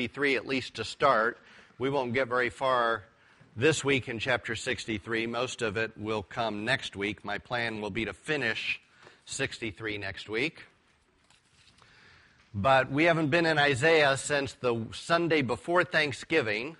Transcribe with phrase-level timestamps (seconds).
[0.00, 1.38] 63 at least to start.
[1.80, 3.02] We won't get very far
[3.56, 5.26] this week in chapter 63.
[5.26, 7.24] Most of it will come next week.
[7.24, 8.80] My plan will be to finish
[9.24, 10.62] 63 next week.
[12.54, 16.76] But we haven't been in Isaiah since the Sunday before Thanksgiving,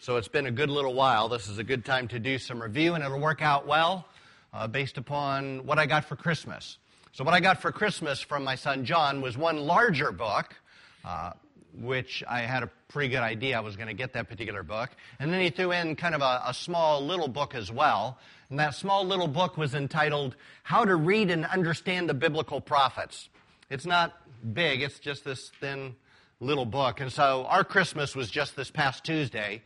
[0.00, 1.28] so it's been a good little while.
[1.28, 4.08] This is a good time to do some review, and it'll work out well
[4.52, 6.78] uh, based upon what I got for Christmas.
[7.12, 10.56] So, what I got for Christmas from my son John was one larger book.
[11.04, 11.30] Uh,
[11.78, 14.90] which I had a pretty good idea I was going to get that particular book.
[15.18, 18.18] And then he threw in kind of a, a, small little book as well.
[18.48, 23.28] And that small little book was entitled How to Read and Understand the Biblical Prophets.
[23.70, 24.14] It's not
[24.52, 25.94] big, it's just this thin
[26.40, 27.00] little book.
[27.00, 29.62] And so our Christmas was just this past Tuesday.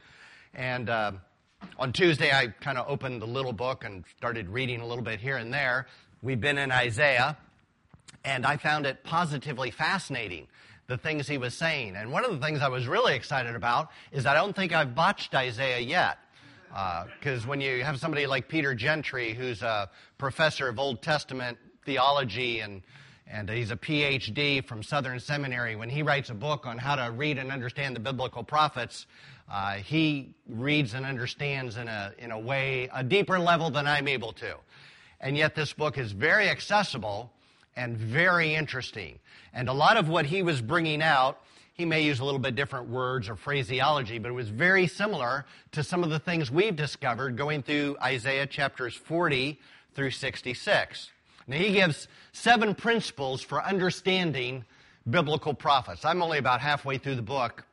[0.53, 1.13] And uh,
[1.79, 5.21] on Tuesday, I kind of opened the little book and started reading a little bit
[5.21, 5.87] here and there.
[6.23, 7.37] We've been in Isaiah,
[8.25, 10.49] and I found it positively fascinating
[10.87, 11.97] the things he was saying.
[11.97, 14.95] And one of the things I was really excited about is I don't think I've
[14.95, 16.19] botched Isaiah yet.
[16.69, 21.57] Because uh, when you have somebody like Peter Gentry, who's a professor of Old Testament
[21.85, 22.83] theology and
[23.27, 25.77] and he's a PhD from Southern Seminary.
[25.77, 29.07] When he writes a book on how to read and understand the biblical prophets,
[29.51, 34.09] uh, he reads and understands in a, in a way, a deeper level than I'm
[34.09, 34.57] able to.
[35.21, 37.33] And yet, this book is very accessible
[37.77, 39.19] and very interesting.
[39.53, 41.41] And a lot of what he was bringing out,
[41.75, 45.45] he may use a little bit different words or phraseology, but it was very similar
[45.73, 49.59] to some of the things we've discovered going through Isaiah chapters 40
[49.95, 51.11] through 66.
[51.47, 54.65] Now, he gives seven principles for understanding
[55.09, 56.05] biblical prophets.
[56.05, 57.65] I'm only about halfway through the book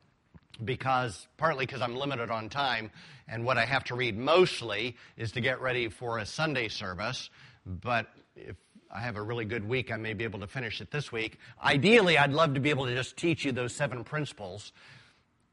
[0.64, 2.90] because, partly because I'm limited on time,
[3.28, 7.30] and what I have to read mostly is to get ready for a Sunday service.
[7.64, 8.56] But if
[8.94, 9.90] I have a really good week.
[9.90, 11.38] I may be able to finish it this week.
[11.62, 14.72] Ideally, I'd love to be able to just teach you those seven principles.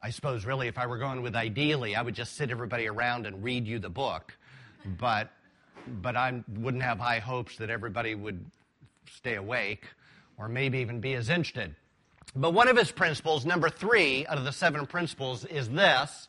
[0.03, 3.25] I suppose, really, if I were going with ideally, I would just sit everybody around
[3.25, 4.37] and read you the book.
[4.85, 5.31] But,
[5.87, 8.43] but I wouldn't have high hopes that everybody would
[9.15, 9.85] stay awake
[10.37, 11.75] or maybe even be as interested.
[12.35, 16.27] But one of his principles, number three out of the seven principles, is this.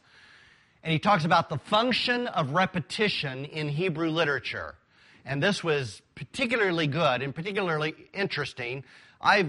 [0.84, 4.76] And he talks about the function of repetition in Hebrew literature
[5.30, 8.82] and this was particularly good and particularly interesting.
[9.22, 9.46] I,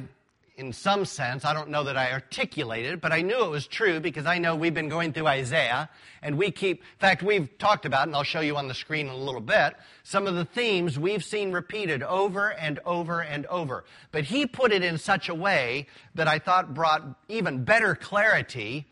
[0.55, 3.65] in some sense, I don't know that I articulated, it, but I knew it was
[3.65, 5.89] true because I know we've been going through Isaiah,
[6.21, 9.07] and we keep, in fact, we've talked about, and I'll show you on the screen
[9.07, 13.47] in a little bit, some of the themes we've seen repeated over and over and
[13.47, 13.83] over.
[14.11, 18.85] But he put it in such a way that I thought brought even better clarity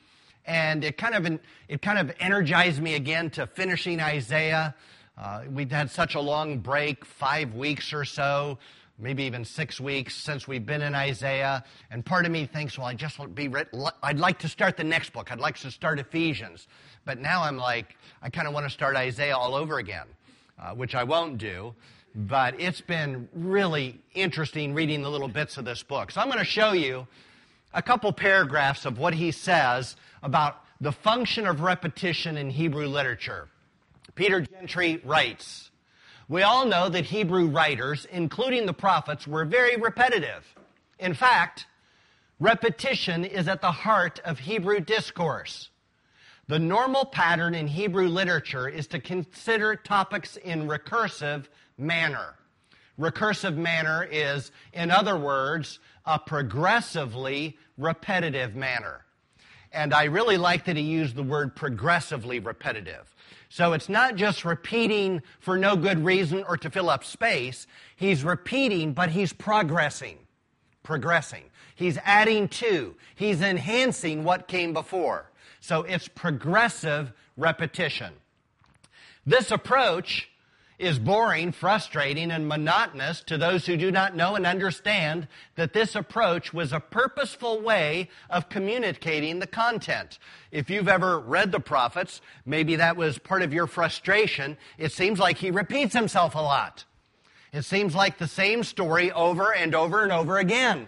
[0.46, 4.74] and it kind of it kind of energized me again to finishing Isaiah
[5.20, 8.58] uh, we've had such a long break, five weeks or so,
[8.98, 11.64] maybe even six weeks since we've been in Isaiah.
[11.92, 13.54] And part of me thinks, well, I just want to be,
[14.02, 15.32] I'd like to start the next book.
[15.32, 16.68] I'd like to start Ephesians.
[17.06, 20.08] But now I'm like, I kind of want to start Isaiah all over again,
[20.58, 21.74] uh, which I won't do.
[22.16, 26.12] But it's been really interesting reading the little bits of this book.
[26.12, 27.08] So I'm going to show you
[27.74, 33.50] a couple paragraphs of what he says about the function of repetition in Hebrew literature.
[34.20, 35.72] Peter Gentry writes,
[36.28, 40.46] We all know that Hebrew writers, including the prophets, were very repetitive.
[41.00, 41.68] In fact,
[42.38, 45.70] repetition is at the heart of Hebrew discourse.
[46.50, 51.46] The normal pattern in Hebrew literature is to consider topics in recursive
[51.78, 52.36] manner.
[53.00, 59.06] Recursive manner is, in other words, a progressively repetitive manner.
[59.72, 63.16] And I really like that he used the word progressively repetitive.
[63.50, 67.66] So it's not just repeating for no good reason or to fill up space.
[67.96, 70.20] He's repeating, but he's progressing.
[70.84, 71.46] Progressing.
[71.76, 72.96] He's adding to.
[73.16, 75.32] He's enhancing what came before.
[75.62, 78.14] So it's progressive repetition.
[79.26, 80.29] This approach
[80.80, 85.94] is boring, frustrating, and monotonous to those who do not know and understand that this
[85.94, 90.18] approach was a purposeful way of communicating the content.
[90.52, 94.58] If you've ever read the prophets, maybe that was part of your frustration.
[94.78, 96.86] It seems like he repeats himself a lot.
[97.52, 100.88] It seems like the same story over and over and over again.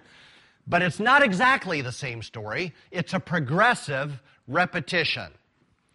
[0.65, 2.73] But it's not exactly the same story.
[2.91, 5.33] It's a progressive repetition.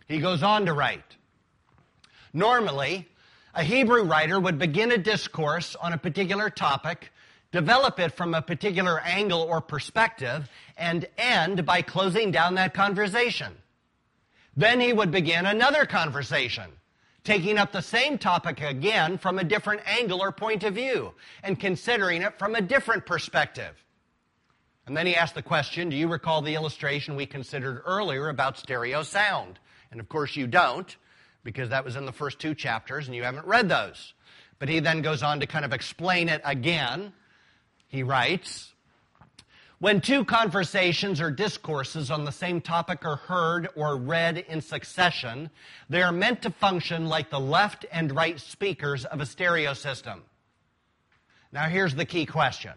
[0.07, 1.17] He goes on to write.
[2.33, 3.09] Normally,
[3.57, 7.11] a Hebrew writer would begin a discourse on a particular topic,
[7.53, 13.55] develop it from a particular angle or perspective, and end by closing down that conversation.
[14.59, 16.71] Then he would begin another conversation,
[17.25, 21.59] taking up the same topic again from a different angle or point of view, and
[21.59, 23.73] considering it from a different perspective.
[24.87, 28.59] And then he asked the question Do you recall the illustration we considered earlier about
[28.59, 29.59] stereo sound?
[29.91, 30.95] And of course, you don't,
[31.47, 34.13] because that was in the first two chapters and you haven't read those.
[34.59, 37.13] But he then goes on to kind of explain it again.
[37.87, 38.73] He writes
[39.79, 45.49] When two conversations or discourses on the same topic are heard or read in succession,
[45.89, 50.25] they are meant to function like the left and right speakers of a stereo system.
[51.53, 52.73] Now, here's the key question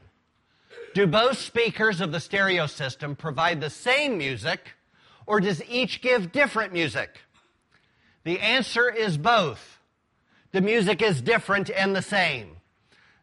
[0.93, 4.75] Do both speakers of the stereo system provide the same music,
[5.25, 7.19] or does each give different music?
[8.23, 9.79] The answer is both.
[10.51, 12.57] The music is different and the same.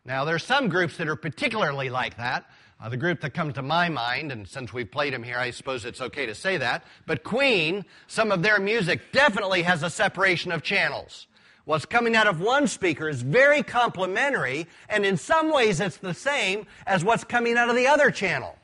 [0.04, 2.48] Now, there's some groups that are particularly like that.
[2.78, 5.50] Uh, the group that comes to my mind, and since we've played them here, I
[5.50, 9.88] suppose it's okay to say that, but Queen, some of their music definitely has a
[9.88, 11.26] separation of channels.
[11.64, 16.14] What's coming out of one speaker is very complementary, and in some ways it's the
[16.14, 18.56] same as what's coming out of the other channel.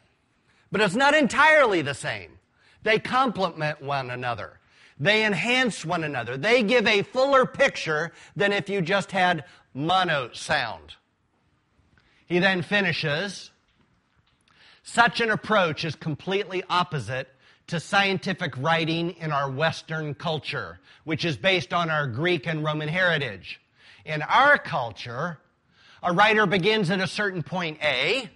[0.71, 2.39] But it's not entirely the same.
[2.83, 4.61] They complement one another.
[5.03, 6.37] They enhance one another.
[6.37, 9.45] They give a fuller picture than if you just had
[9.75, 10.95] mono sound.
[12.27, 13.51] He then finishes
[14.85, 17.29] such an approach is completely opposite
[17.67, 22.89] to scientific writing in our Western culture, which is based on our Greek and Roman
[22.89, 23.61] heritage.
[24.05, 25.39] In our culture,
[26.05, 28.31] a writer begins at a certain point A,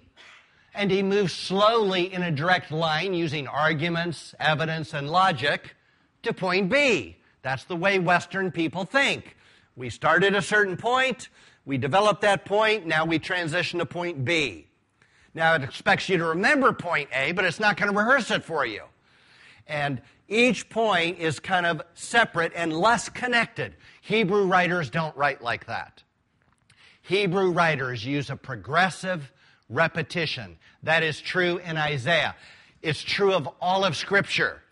[0.75, 5.77] and he moves slowly in a direct line using arguments, evidence, and logic
[6.27, 7.17] to point B.
[7.43, 9.37] That's the way Western people think.
[9.77, 11.29] We start at a certain point,
[11.65, 14.67] we develop that point, now we transition to point B.
[15.35, 18.45] Now it expects you to remember point A, but it's not going to rehearse it
[18.45, 18.83] for you.
[19.67, 23.75] And each point is kind of separate and less connected.
[24.01, 26.03] Hebrew writers don't write like that.
[27.03, 29.31] Hebrew writers use a progressive
[29.69, 30.57] repetition.
[30.83, 32.35] That is true in Isaiah.
[32.83, 34.63] It's true of all of Scripture.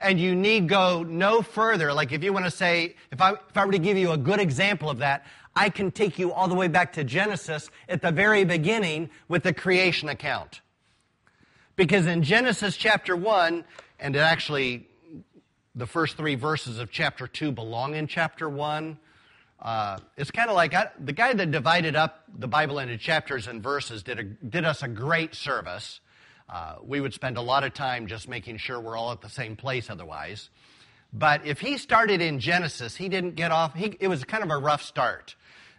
[0.00, 1.92] And you need go no further.
[1.92, 4.18] Like if you want to say, if I, if I were to give you a
[4.18, 8.02] good example of that, I can take you all the way back to Genesis at
[8.02, 10.60] the very beginning with the creation account.
[11.76, 13.64] Because in Genesis chapter 1,
[13.98, 14.86] and it actually,
[15.74, 18.98] the first three verses of chapter 2 belong in chapter 1.
[19.60, 23.46] Uh, it's kind of like I, the guy that divided up the Bible into chapters
[23.46, 26.00] and verses did, a, did us a great service.
[26.48, 29.28] Uh, we would spend a lot of time just making sure we're all at the
[29.28, 30.50] same place otherwise.
[31.12, 34.50] But if he started in Genesis, he didn't get off, he, it was kind of
[34.50, 35.34] a rough start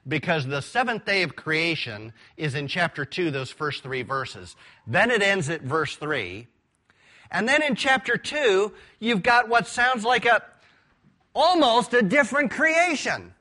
[0.08, 4.56] because the seventh day of creation is in chapter 2, those first three verses.
[4.86, 6.48] Then it ends at verse 3.
[7.30, 10.42] And then in chapter 2, you've got what sounds like a
[11.36, 13.34] almost a different creation.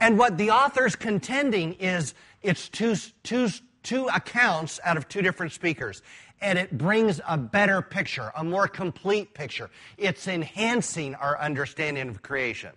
[0.00, 3.48] And what the author's contending is it's two, two,
[3.88, 6.02] two accounts out of two different speakers.
[6.42, 9.70] And it brings a better picture, a more complete picture.
[9.96, 12.70] It's enhancing our understanding of creation.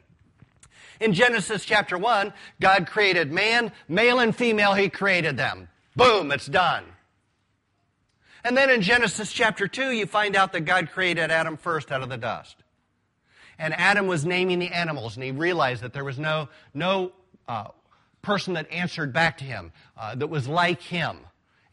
[1.01, 2.31] In Genesis chapter 1,
[2.61, 5.67] God created man, male and female, He created them.
[5.97, 6.85] Boom, it's done.
[8.45, 12.01] And then in Genesis chapter 2, you find out that God created Adam first out
[12.01, 12.55] of the dust.
[13.59, 17.11] And Adam was naming the animals, and he realized that there was no, no
[17.47, 17.67] uh,
[18.21, 21.18] person that answered back to him uh, that was like him.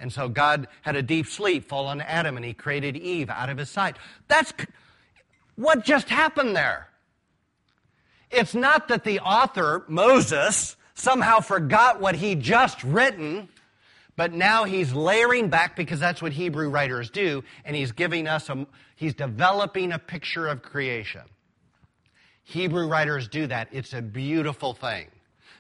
[0.01, 3.51] And so God had a deep sleep fall on Adam, and he created Eve out
[3.51, 3.97] of his sight.
[4.29, 4.53] That's
[5.57, 6.89] what just happened there.
[8.31, 13.49] It's not that the author, Moses, somehow forgot what he just written
[14.19, 18.51] but now he's layering back because that's what Hebrew writers do, and he's giving us
[18.51, 21.21] a, he's developing a picture of creation.
[22.43, 23.69] Hebrew writers do that.
[23.71, 25.07] It's a beautiful thing.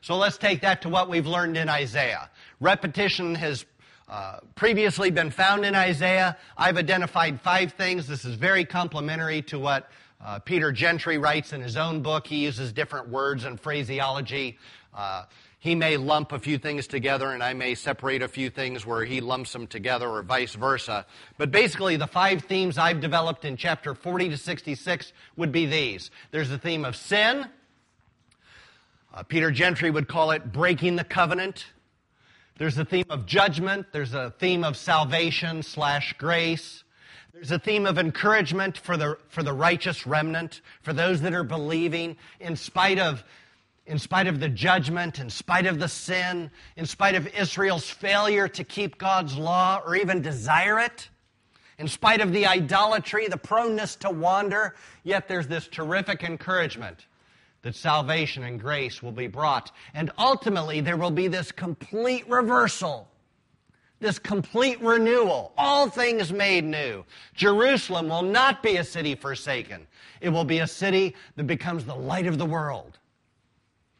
[0.01, 2.31] So let's take that to what we've learned in Isaiah.
[2.61, 3.65] Repetition has
[4.09, 6.37] uh, previously been found in Isaiah.
[6.57, 8.07] I've identified five things.
[8.07, 9.91] This is very complementary to what
[10.25, 12.27] uh, Peter Gentry writes in his own book.
[12.27, 14.59] He uses different words and phraseology.
[14.95, 15.25] Uh,
[15.61, 19.05] he may lump a few things together and I may separate a few things where
[19.05, 21.05] he lumps them together or vice versa.
[21.37, 26.11] But basically, the five themes I've developed in chapter 40 to 66 would be these.
[26.31, 27.47] There's the theme of sin.
[29.13, 31.67] Uh, Peter Gentry would call it breaking the covenant.
[32.59, 33.87] There's a theme of judgment.
[33.93, 36.85] There's a theme of salvation slash grace.
[37.33, 41.45] There's a theme of encouragement for the, for the righteous remnant, for those that are
[41.45, 43.25] believing, in spite of
[43.87, 48.47] in spite of the judgment, in spite of the sin, in spite of Israel's failure
[48.47, 51.09] to keep God's law or even desire it,
[51.79, 54.75] in spite of the idolatry, the proneness to wander,
[55.05, 57.07] yet there's this terrific encouragement
[57.63, 59.73] that salvation and grace will be brought.
[59.95, 63.09] And ultimately, there will be this complete reversal
[64.01, 67.05] This complete renewal, all things made new.
[67.35, 69.89] Jerusalem will not be a city forsaken.
[70.21, 72.99] It will be a city that becomes the light of the world.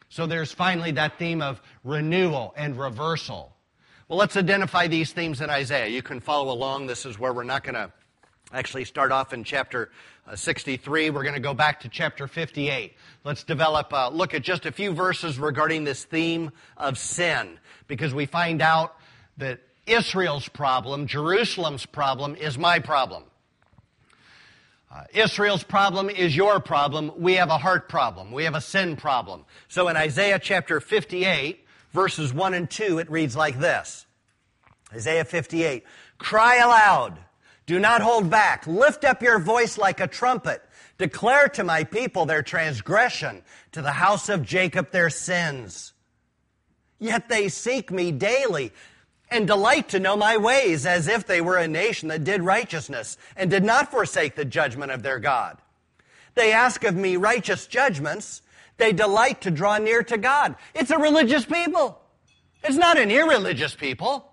[0.09, 3.57] So there's finally that theme of renewal and reversal.
[4.07, 5.89] Well, let's identify these themes in Isaiah.
[5.89, 6.87] You can follow along.
[6.87, 7.93] This is where we're not going to
[8.53, 9.91] actually start off in chapter
[10.27, 11.11] uh, 63.
[11.11, 12.95] We're going to go back to chapter 58.
[13.25, 18.15] Let's develop, uh, look at just a few verses regarding this theme of sin, because
[18.15, 18.97] we find out
[19.37, 23.25] that Israel's problem, Jerusalem's problem, is my problem.
[24.91, 27.13] Uh, Israel's problem is your problem.
[27.19, 28.33] We have a heart problem.
[28.33, 29.45] We have a sin problem.
[29.69, 34.07] So in Isaiah chapter 58, verses 1 and 2, it reads like this
[34.93, 35.85] Isaiah 58
[36.17, 37.19] Cry aloud,
[37.69, 40.63] do not hold back, lift up your voice like a trumpet.
[40.97, 45.93] Declare to my people their transgression, to the house of Jacob their sins.
[46.99, 48.73] Yet they seek me daily
[49.31, 53.19] and delight to know my ways as if they were a nation that did righteousness
[53.37, 55.59] and did not forsake the judgment of their God.
[56.37, 58.41] They ask of me righteous judgments.
[58.79, 60.57] They delight to draw near to God.
[60.75, 62.01] It's a religious people.
[62.65, 64.33] It's not an irreligious people.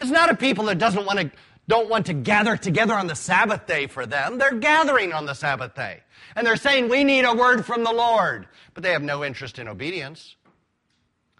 [0.00, 1.30] It's not a people that doesn't want to,
[1.68, 4.38] don't want to gather together on the Sabbath day for them.
[4.38, 6.00] They're gathering on the Sabbath day.
[6.36, 8.46] And they're saying, we need a word from the Lord.
[8.74, 10.36] But they have no interest in obedience.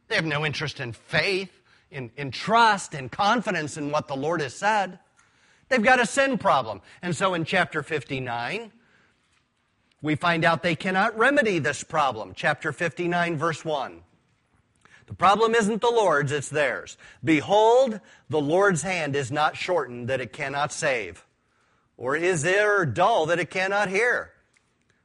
[0.09, 1.51] They have no interest in faith
[1.91, 4.99] in, in trust and confidence in what the Lord has said.
[5.69, 6.83] They've got a sin problem.
[7.03, 8.73] And so in chapter 59,
[10.03, 12.33] we find out they cannot remedy this problem.
[12.35, 14.03] Chapter 59, verse 1.
[15.07, 16.97] The problem isn't the Lord's, it's theirs.
[17.23, 21.27] Behold, the Lord's hand is not shortened that it cannot save,
[21.97, 24.31] or his ear dull that it cannot hear.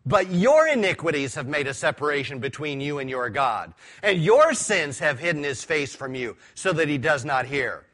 [0.05, 4.99] But your iniquities have made a separation between you and your God, and your sins
[4.99, 7.85] have hidden his face from you so that he does not hear.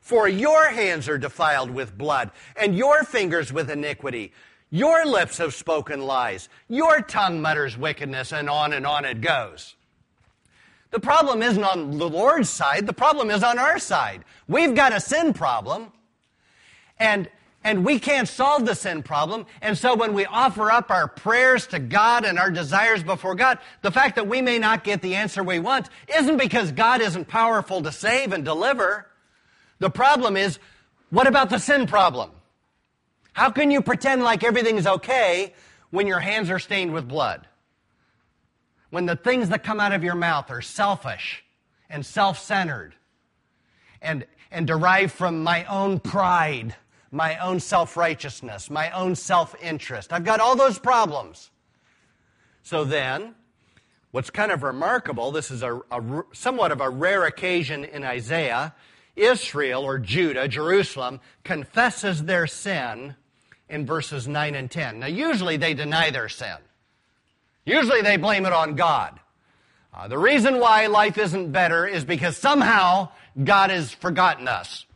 [0.00, 4.32] For your hands are defiled with blood, and your fingers with iniquity.
[4.70, 6.48] Your lips have spoken lies.
[6.68, 9.74] Your tongue mutters wickedness, and on and on it goes.
[10.90, 14.24] The problem isn't on the Lord's side, the problem is on our side.
[14.46, 15.92] We've got a sin problem,
[16.98, 17.28] and
[17.64, 19.44] and we can't solve the sin problem.
[19.60, 23.58] And so when we offer up our prayers to God and our desires before God,
[23.82, 27.26] the fact that we may not get the answer we want isn't because God isn't
[27.26, 29.06] powerful to save and deliver.
[29.80, 30.60] The problem is,
[31.10, 32.30] what about the sin problem?
[33.32, 35.52] How can you pretend like everything's okay
[35.90, 37.47] when your hands are stained with blood?
[38.90, 41.44] When the things that come out of your mouth are selfish
[41.90, 42.94] and self-centered
[44.00, 46.74] and, and derived from my own pride
[47.10, 50.12] my own self righteousness, my own self interest.
[50.12, 51.50] I've got all those problems.
[52.62, 53.34] So then,
[54.10, 58.74] what's kind of remarkable, this is a, a, somewhat of a rare occasion in Isaiah.
[59.16, 63.16] Israel or Judah, Jerusalem, confesses their sin
[63.68, 65.00] in verses 9 and 10.
[65.00, 66.56] Now, usually they deny their sin.
[67.68, 69.20] Usually they blame it on God.
[69.92, 73.10] Uh, the reason why life isn't better is because somehow
[73.44, 74.86] God has forgotten us.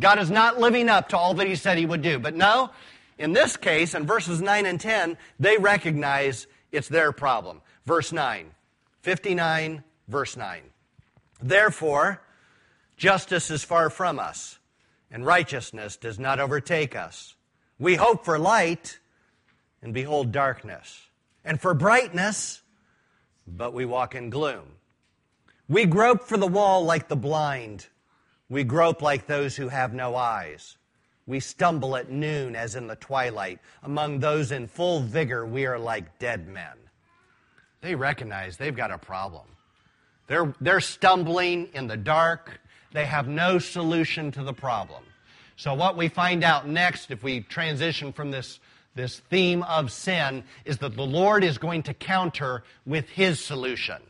[0.00, 2.18] God is not living up to all that he said he would do.
[2.18, 2.70] But no,
[3.18, 7.60] in this case, in verses 9 and 10, they recognize it's their problem.
[7.84, 8.46] Verse 9,
[9.02, 10.62] 59, verse 9.
[11.42, 12.22] Therefore,
[12.96, 14.58] justice is far from us,
[15.10, 17.34] and righteousness does not overtake us.
[17.78, 18.98] We hope for light,
[19.82, 21.01] and behold darkness,
[21.44, 22.62] and for brightness,
[23.46, 24.64] but we walk in gloom.
[25.68, 27.86] We grope for the wall like the blind.
[28.48, 30.76] We grope like those who have no eyes.
[31.26, 33.60] We stumble at noon as in the twilight.
[33.82, 36.76] Among those in full vigor, we are like dead men.
[37.80, 39.46] They recognize they've got a problem.
[40.26, 42.60] They're, they're stumbling in the dark.
[42.92, 45.04] They have no solution to the problem.
[45.56, 48.58] So, what we find out next, if we transition from this,
[48.94, 54.02] this theme of sin, is that the Lord is going to counter with His solution.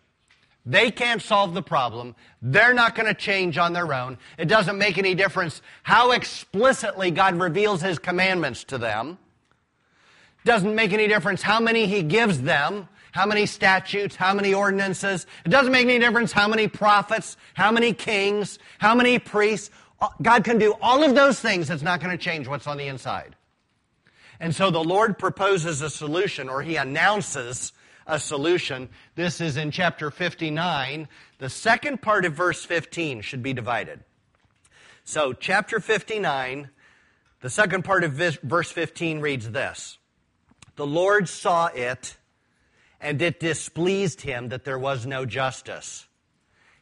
[0.64, 2.14] They can't solve the problem.
[2.40, 4.18] They're not going to change on their own.
[4.38, 9.18] It doesn't make any difference how explicitly God reveals His commandments to them.
[10.44, 15.26] Doesn't make any difference how many He gives them, how many statutes, how many ordinances.
[15.44, 19.70] It doesn't make any difference how many prophets, how many kings, how many priests.
[20.00, 21.70] Uh, God can do all of those things.
[21.70, 23.36] It's not going to change what's on the inside.
[24.42, 27.72] And so the Lord proposes a solution, or He announces
[28.08, 28.88] a solution.
[29.14, 31.06] This is in chapter 59.
[31.38, 34.00] The second part of verse 15 should be divided.
[35.04, 36.70] So, chapter 59,
[37.40, 39.98] the second part of verse 15 reads this
[40.74, 42.16] The Lord saw it,
[43.00, 46.08] and it displeased him that there was no justice.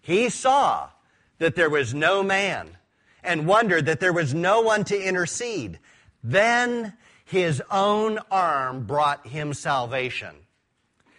[0.01, 0.89] He saw
[1.37, 2.79] that there was no man,
[3.23, 5.79] and wondered that there was no one to intercede.
[6.25, 6.95] Then
[7.31, 10.35] his own arm brought him salvation,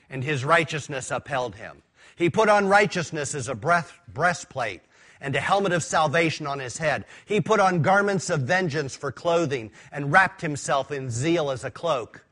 [0.10, 1.84] and his righteousness upheld him.
[2.18, 4.82] He put on righteousness as a breast, breastplate
[5.22, 7.06] and a helmet of salvation on his head.
[7.26, 11.72] He put on garments of vengeance for clothing and wrapped himself in zeal as a
[11.72, 12.26] cloak.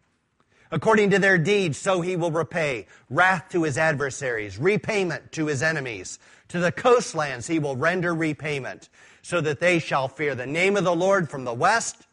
[0.72, 5.64] According to their deeds, so he will repay wrath to his adversaries, repayment to his
[5.64, 6.20] enemies.
[6.50, 8.90] To the coastlands he will render repayment,
[9.22, 12.08] so that they shall fear the name of the Lord from the west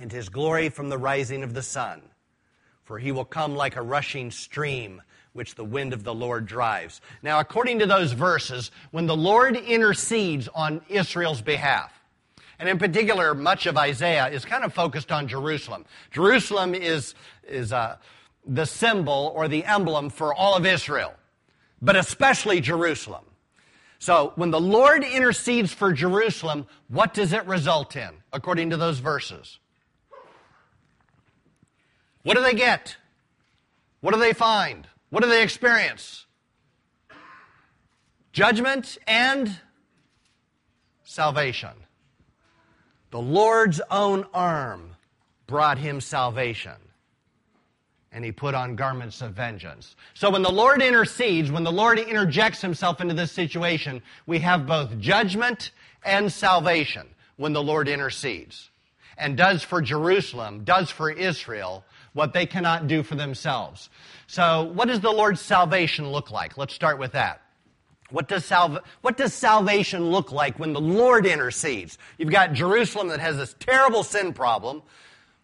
[0.00, 2.00] and his glory from the rising of the sun.
[2.84, 5.02] For he will come like a rushing stream
[5.32, 7.00] which the wind of the Lord drives.
[7.22, 11.92] Now, according to those verses, when the Lord intercedes on Israel's behalf,
[12.58, 15.86] and in particular, much of Isaiah is kind of focused on Jerusalem.
[16.10, 17.14] Jerusalem is,
[17.46, 17.96] is uh,
[18.44, 21.14] the symbol or the emblem for all of Israel,
[21.80, 23.24] but especially Jerusalem.
[23.98, 28.98] So, when the Lord intercedes for Jerusalem, what does it result in, according to those
[28.98, 29.58] verses?
[32.22, 32.96] What do they get?
[34.00, 34.86] What do they find?
[35.10, 36.26] What do they experience?
[38.32, 39.60] Judgment and
[41.02, 41.70] salvation.
[43.10, 44.96] The Lord's own arm
[45.46, 46.76] brought him salvation.
[48.12, 49.94] And he put on garments of vengeance.
[50.14, 54.66] So when the Lord intercedes, when the Lord interjects himself into this situation, we have
[54.66, 55.70] both judgment
[56.04, 58.69] and salvation when the Lord intercedes.
[59.20, 61.84] And does for Jerusalem, does for Israel,
[62.14, 63.90] what they cannot do for themselves.
[64.26, 66.56] So, what does the Lord's salvation look like?
[66.56, 67.42] Let's start with that.
[68.10, 71.98] What does, salva- what does salvation look like when the Lord intercedes?
[72.18, 74.82] You've got Jerusalem that has this terrible sin problem,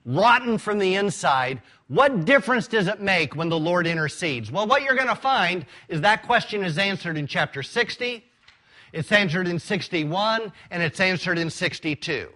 [0.04, 1.62] rotten from the inside.
[1.88, 4.50] What difference does it make when the Lord intercedes?
[4.50, 8.24] Well, what you're going to find is that question is answered in chapter 60,
[8.92, 12.30] it's answered in 61, and it's answered in 62.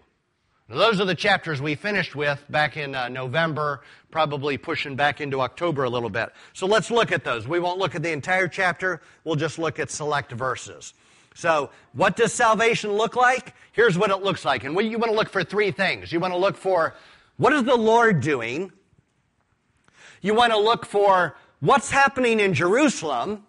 [0.70, 5.40] Those are the chapters we finished with back in uh, November, probably pushing back into
[5.40, 6.30] October a little bit.
[6.52, 7.48] So let's look at those.
[7.48, 10.94] We won't look at the entire chapter, we'll just look at select verses.
[11.34, 13.54] So, what does salvation look like?
[13.72, 14.64] Here's what it looks like.
[14.64, 16.12] And you want to look for three things.
[16.12, 16.94] You want to look for
[17.36, 18.70] what is the Lord doing?
[20.20, 23.44] You want to look for what's happening in Jerusalem.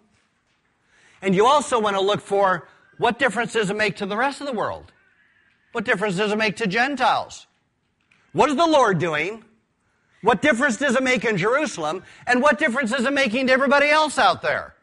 [1.20, 4.40] And you also want to look for what difference does it make to the rest
[4.40, 4.91] of the world?
[5.72, 7.46] What difference does it make to Gentiles?
[8.32, 9.44] What is the Lord doing?
[10.22, 12.04] What difference does it make in Jerusalem?
[12.26, 14.74] And what difference is it making to everybody else out there?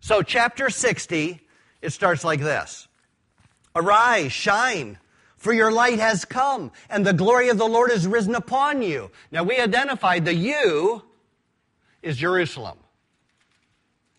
[0.00, 1.40] So, chapter 60,
[1.82, 2.86] it starts like this
[3.74, 4.98] Arise, shine,
[5.36, 9.10] for your light has come, and the glory of the Lord is risen upon you.
[9.30, 11.02] Now, we identified the you
[12.02, 12.78] is Jerusalem,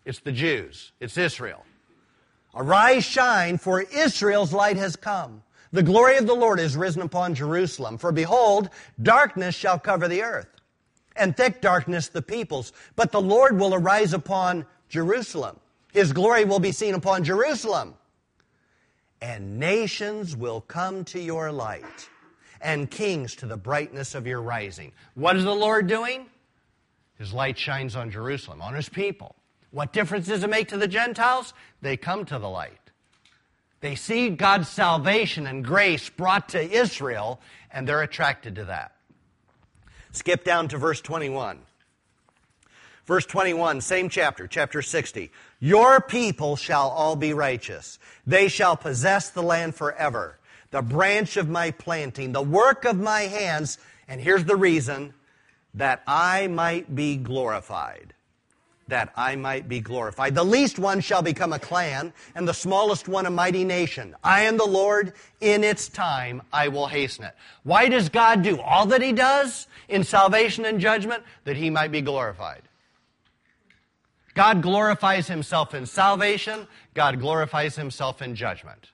[0.04, 1.64] it's the Jews, it's Israel.
[2.54, 5.42] Arise, shine, for Israel's light has come.
[5.72, 7.96] The glory of the Lord is risen upon Jerusalem.
[7.96, 10.48] For behold, darkness shall cover the earth,
[11.14, 12.72] and thick darkness the peoples.
[12.96, 15.58] But the Lord will arise upon Jerusalem.
[15.92, 17.94] His glory will be seen upon Jerusalem.
[19.22, 22.08] And nations will come to your light,
[22.60, 24.92] and kings to the brightness of your rising.
[25.14, 26.26] What is the Lord doing?
[27.18, 29.36] His light shines on Jerusalem, on his people.
[29.72, 31.52] What difference does it make to the Gentiles?
[31.82, 32.89] They come to the light.
[33.80, 37.40] They see God's salvation and grace brought to Israel,
[37.70, 38.92] and they're attracted to that.
[40.12, 41.60] Skip down to verse 21.
[43.06, 45.30] Verse 21, same chapter, chapter 60.
[45.58, 47.98] Your people shall all be righteous.
[48.26, 50.38] They shall possess the land forever.
[50.70, 55.14] The branch of my planting, the work of my hands, and here's the reason,
[55.74, 58.14] that I might be glorified
[58.90, 60.34] that I might be glorified.
[60.34, 64.14] The least one shall become a clan, and the smallest one a mighty nation.
[64.22, 67.34] I am the Lord, in its time I will hasten it.
[67.62, 71.24] Why does God do all that He does in salvation and judgment?
[71.44, 72.62] That He might be glorified.
[74.34, 78.90] God glorifies Himself in salvation, God glorifies Himself in judgment.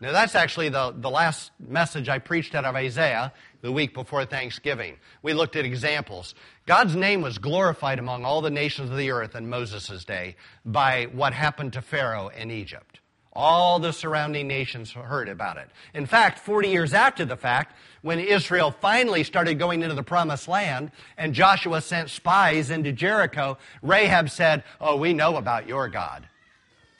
[0.00, 3.32] Now, that's actually the, the last message I preached out of Isaiah
[3.62, 4.96] the week before Thanksgiving.
[5.22, 6.34] We looked at examples.
[6.66, 11.04] God's name was glorified among all the nations of the earth in Moses' day by
[11.12, 13.00] what happened to Pharaoh in Egypt.
[13.34, 15.70] All the surrounding nations heard about it.
[15.94, 20.48] In fact, 40 years after the fact, when Israel finally started going into the promised
[20.48, 26.28] land and Joshua sent spies into Jericho, Rahab said, Oh, we know about your God.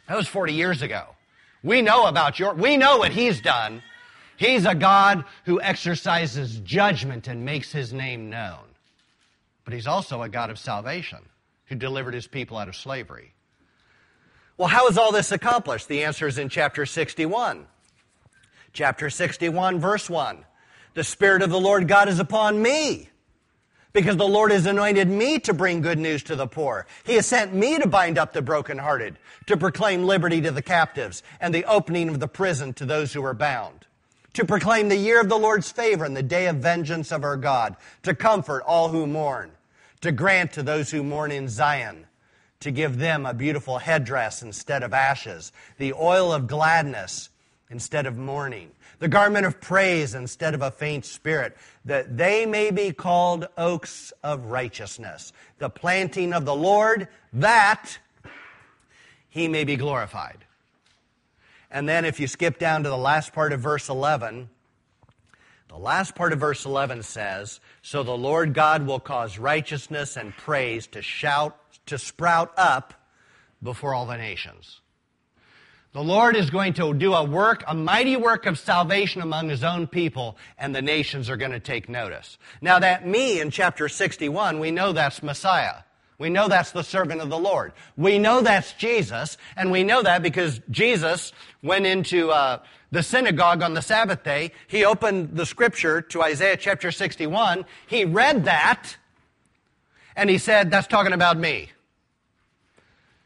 [0.09, 1.05] That was 40 years ago.
[1.63, 3.83] We know about your, we know what he's done.
[4.43, 8.59] He's a God who exercises judgment and makes his name known.
[9.65, 11.21] But he's also a God of salvation
[11.67, 13.35] who delivered his people out of slavery.
[14.59, 15.87] Well, how is all this accomplished?
[15.87, 17.67] The answer is in chapter 61.
[18.73, 20.45] Chapter 61, verse 1.
[20.95, 23.11] The Spirit of the Lord God is upon me
[23.93, 26.87] because the Lord has anointed me to bring good news to the poor.
[27.05, 31.23] He has sent me to bind up the brokenhearted, to proclaim liberty to the captives,
[31.41, 33.82] and the opening of the prison to those who are bound,
[34.35, 37.37] to proclaim the year of the Lord's favor and the day of vengeance of our
[37.37, 39.53] God, to comfort all who mourn,
[40.01, 42.07] to grant to those who mourn in Zion,
[42.61, 47.29] to give them a beautiful headdress instead of ashes, the oil of gladness
[47.71, 52.71] instead of mourning, the garment of praise instead of a faint spirit, that they may
[52.71, 57.99] be called oaks of righteousness, the planting of the Lord, that
[59.29, 60.45] he may be glorified.
[61.73, 64.51] And then if you skip down to the last part of verse 11,
[65.69, 70.37] the last part of verse 11 says, So the Lord God will cause righteousness and
[70.37, 71.57] praise to shout,
[71.87, 72.93] to sprout up
[73.63, 74.83] before all the nations.
[75.95, 79.65] The Lord is going to do a work, a mighty work of salvation among his
[79.65, 82.37] own people, and the nations are going to take notice.
[82.61, 85.85] Now that me in chapter 61, we know that's Messiah.
[86.23, 87.73] We know that's the servant of the Lord.
[87.97, 91.33] We know that's Jesus, and we know that because Jesus
[91.65, 92.61] went into uh,
[92.93, 94.53] the synagogue on the Sabbath day.
[94.69, 97.65] He opened the scripture to Isaiah chapter 61.
[97.89, 98.97] He read that,
[100.15, 101.71] and he said, That's talking about me.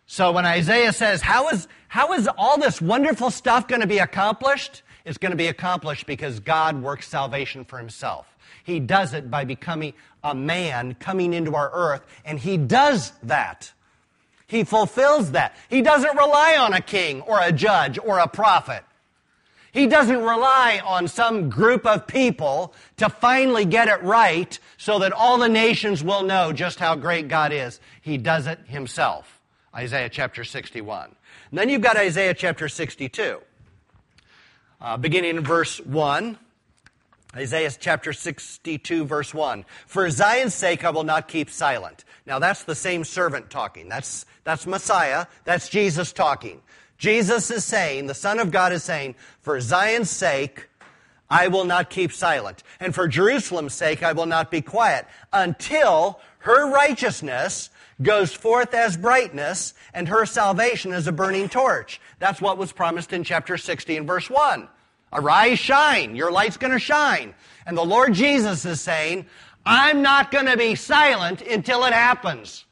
[0.07, 3.99] So when Isaiah says, how is, how is all this wonderful stuff going to be
[3.99, 4.83] accomplished?
[5.05, 8.27] It's going to be accomplished because God works salvation for himself.
[8.65, 9.93] He does it by becoming
[10.27, 13.73] a man coming into our earth, and he does that.
[14.47, 15.57] He fulfills that.
[15.69, 18.85] He doesn't rely on a king or a judge or a prophet.
[19.73, 25.13] He doesn't rely on some group of people to finally get it right so that
[25.13, 27.79] all the nations will know just how great God is.
[28.01, 29.41] He does it himself.
[29.75, 31.15] Isaiah chapter 61.
[31.51, 33.41] And then you've got Isaiah chapter 62.
[34.81, 36.39] Uh, beginning in verse 1.
[37.37, 39.65] Isaiah chapter 62 verse 1.
[39.87, 42.05] For Zion's sake I will not keep silent.
[42.27, 43.89] Now that's the same servant talking.
[43.89, 45.27] That's, that's Messiah.
[45.45, 46.61] That's Jesus talking.
[46.99, 50.69] Jesus is saying, the Son of God is saying, for Zion's sake,
[51.29, 52.63] I will not keep silent.
[52.81, 57.71] And for Jerusalem's sake, I will not be quiet until her righteousness
[58.03, 62.01] goes forth as brightness, and her salvation as a burning torch.
[62.19, 64.69] That's what was promised in chapter 16, verse 1.
[65.13, 66.17] Arise, shine.
[66.17, 67.35] Your light's going to shine.
[67.67, 69.27] And the Lord Jesus is saying,
[69.65, 72.65] I'm not going to be silent until it happens.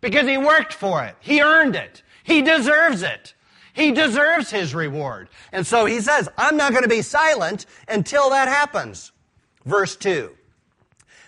[0.00, 1.14] Because he worked for it.
[1.20, 2.02] He earned it.
[2.24, 3.34] He deserves it.
[3.74, 5.28] He deserves his reward.
[5.50, 9.12] And so he says, I'm not going to be silent until that happens.
[9.64, 10.30] Verse 2.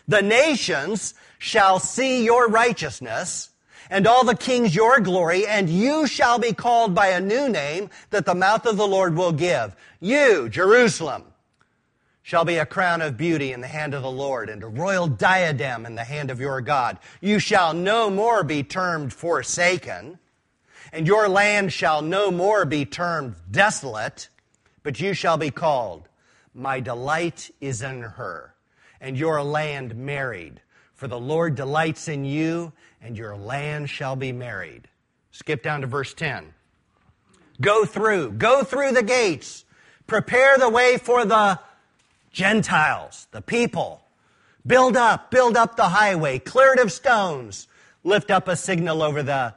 [0.08, 3.50] The nations shall see your righteousness,
[3.94, 7.88] and all the kings your glory, and you shall be called by a new name
[8.10, 9.76] that the mouth of the Lord will give.
[10.00, 11.22] You, Jerusalem,
[12.20, 15.06] shall be a crown of beauty in the hand of the Lord, and a royal
[15.06, 16.98] diadem in the hand of your God.
[17.20, 20.18] You shall no more be termed forsaken,
[20.92, 24.28] and your land shall no more be termed desolate,
[24.82, 26.08] but you shall be called,
[26.52, 28.56] My delight is in her,
[29.00, 30.62] and your land married.
[30.94, 32.72] For the Lord delights in you,
[33.04, 34.88] and your land shall be married.
[35.30, 36.54] Skip down to verse 10.
[37.60, 39.64] Go through, go through the gates.
[40.06, 41.60] Prepare the way for the
[42.32, 44.00] Gentiles, the people.
[44.66, 47.68] Build up, build up the highway, clear it of stones.
[48.02, 49.54] Lift up a signal over the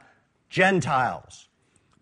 [0.50, 1.48] Gentiles.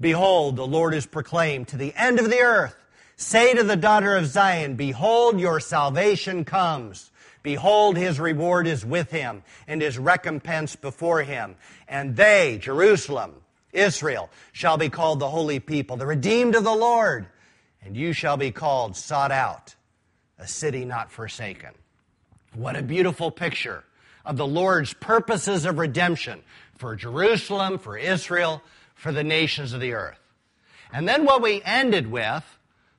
[0.01, 2.77] Behold, the Lord is proclaimed to the end of the earth.
[3.17, 7.11] Say to the daughter of Zion, Behold, your salvation comes.
[7.47, 11.55] Behold, his reward is with him, and his recompense before him.
[11.87, 13.35] And they, Jerusalem,
[13.73, 17.29] Israel, shall be called the holy people, the redeemed of the Lord.
[17.85, 19.77] And you shall be called sought out,
[20.41, 21.71] a city not forsaken.
[22.53, 23.85] What a beautiful picture
[24.25, 26.43] of the Lord's purposes of redemption
[26.79, 28.61] for Jerusalem, for Israel,
[28.97, 30.19] for the nations of the earth.
[30.93, 32.43] And then what we ended with,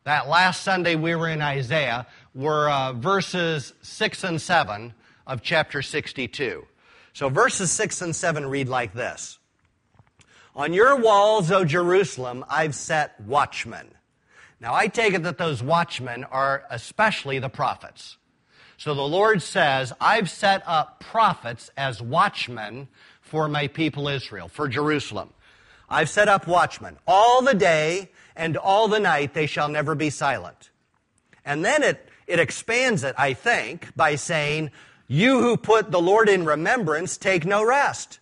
[0.05, 4.93] that last Sunday we were in Isaiah, were uh, verses 6 and 7
[5.25, 6.67] of chapter 62.
[7.13, 9.39] So verses 6 and 7 read like this
[10.55, 13.87] On your walls, O Jerusalem, I've set watchmen.
[14.61, 18.17] Now I take it that those watchmen are especially the prophets.
[18.77, 22.87] So the Lord says, I've set up prophets as watchmen
[23.21, 25.33] for my people Israel, for Jerusalem.
[25.89, 26.97] I've set up watchmen.
[27.07, 30.69] All the day and all the night they shall never be silent.
[31.43, 34.71] And then it it expands it, I think, by saying,
[35.07, 38.19] You who put the Lord in remembrance, take no rest.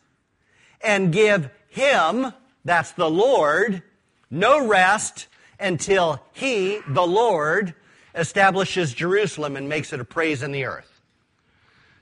[0.82, 2.32] And give him,
[2.64, 3.82] that's the Lord,
[4.30, 5.28] no rest
[5.60, 7.74] until he, the Lord,
[8.14, 11.02] establishes Jerusalem and makes it a praise in the earth.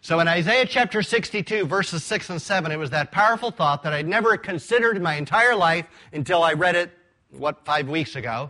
[0.02, 3.94] So in Isaiah chapter 62, verses 6 and 7, it was that powerful thought that
[3.94, 6.92] I'd never considered in my entire life until I read it,
[7.32, 8.50] what, five weeks ago.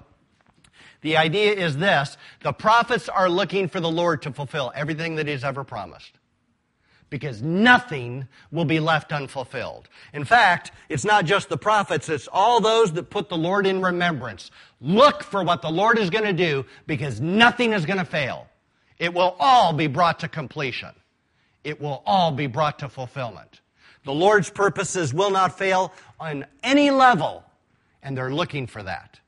[1.04, 5.28] The idea is this the prophets are looking for the Lord to fulfill everything that
[5.28, 6.14] He's ever promised.
[7.10, 9.88] Because nothing will be left unfulfilled.
[10.14, 13.84] In fact, it's not just the prophets, it's all those that put the Lord in
[13.84, 14.50] remembrance.
[14.82, 18.48] Look for what the Lord is going to do because nothing is going to fail.
[18.98, 20.90] It will all be brought to completion.
[21.64, 23.62] It will all be brought to fulfillment.
[24.06, 27.44] The Lord's purposes will not fail on any level,
[28.02, 29.20] and they're looking for that.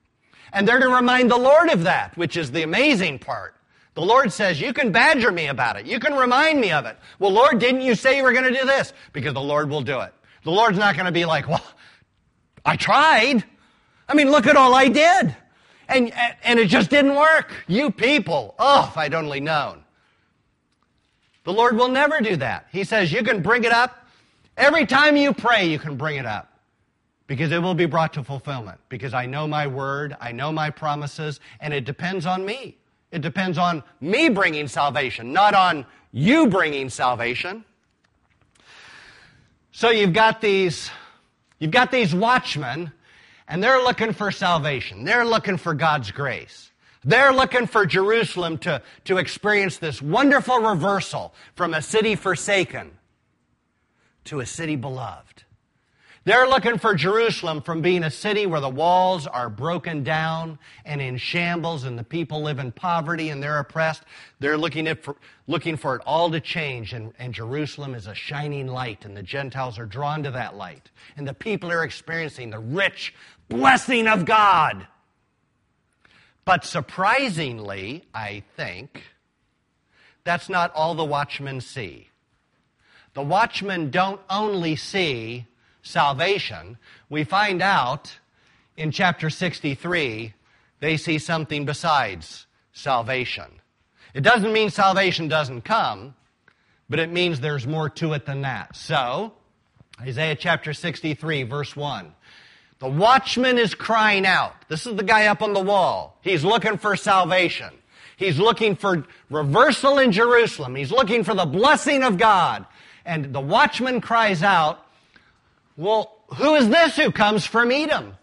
[0.56, 3.56] And they're to remind the Lord of that, which is the amazing part.
[3.94, 5.86] The Lord says, You can badger me about it.
[5.86, 6.98] You can remind me of it.
[7.20, 8.94] Well, Lord, didn't you say you were going to do this?
[9.12, 10.14] Because the Lord will do it.
[10.46, 11.64] The Lord's not going to be like, Well,
[12.64, 13.44] I tried.
[14.08, 15.36] I mean, look at all I did.
[15.90, 17.52] And, and it just didn't work.
[17.68, 19.84] You people, oh, if I'd only known.
[21.44, 22.68] The Lord will never do that.
[22.72, 24.08] He says, You can bring it up.
[24.56, 26.55] Every time you pray, you can bring it up
[27.28, 28.80] because it will be brought to fulfillment.
[28.90, 32.78] Because I know my word, I know my promises, and it depends on me.
[33.12, 37.64] It depends on me bringing salvation, not on you bringing salvation.
[39.72, 40.90] So you've got these,
[41.60, 42.92] you've got these watchmen,
[43.48, 45.04] and they're looking for salvation.
[45.04, 46.72] They're looking for God's grace.
[47.04, 52.92] They're looking for Jerusalem to, to experience this wonderful reversal from a city forsaken
[54.26, 55.45] to a city beloved.
[56.26, 61.00] They're looking for Jerusalem from being a city where the walls are broken down and
[61.00, 64.02] in shambles and the people live in poverty and they're oppressed.
[64.40, 68.66] They're looking, for, looking for it all to change and, and Jerusalem is a shining
[68.66, 70.90] light and the Gentiles are drawn to that light.
[71.16, 73.14] And the people are experiencing the rich
[73.48, 74.88] blessing of God.
[76.44, 79.04] But surprisingly, I think,
[80.24, 82.10] that's not all the watchmen see.
[83.14, 85.46] The watchmen don't only see
[85.86, 86.78] salvation,
[87.10, 88.18] we find out
[88.76, 90.34] in chapter 63
[90.80, 93.46] they see something besides salvation.
[94.14, 96.16] It doesn't mean salvation doesn't come,
[96.90, 98.76] but it means there's more to it than that.
[98.76, 99.34] So,
[100.02, 102.14] Isaiah chapter 63, verse 1.
[102.80, 104.54] The watchman is crying out.
[104.68, 106.18] This is the guy up on the wall.
[106.22, 107.70] He's looking for salvation.
[108.18, 110.76] He's looking for reversal in Jerusalem.
[110.76, 112.66] He's looking for the blessing of God.
[113.06, 114.85] And the watchman cries out,
[115.78, 118.16] well, who is this who comes from Edom?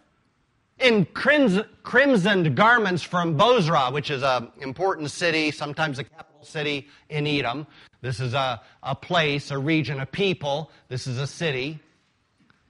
[0.79, 7.27] In crimsoned garments from Bozrah, which is an important city, sometimes a capital city in
[7.27, 7.67] Edom.
[8.01, 10.71] This is a, a place, a region, a people.
[10.89, 11.79] This is a city.